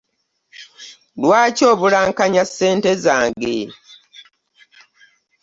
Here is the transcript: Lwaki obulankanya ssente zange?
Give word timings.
Lwaki 1.21 1.63
obulankanya 1.71 2.43
ssente 2.49 2.91
zange? 3.03 3.57